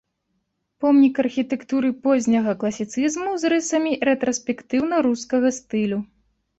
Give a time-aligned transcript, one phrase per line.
[0.85, 6.07] Помнік архітэктуры позняга класіцызму з рысамі рэтраспектыўна-рускага стылю.